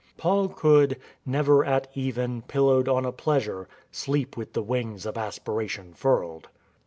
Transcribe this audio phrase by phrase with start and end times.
[0.17, 0.97] Paul could"
[1.27, 6.47] Never at even, pillowed on a pleasure, Sleep with the wings of aspiration furled.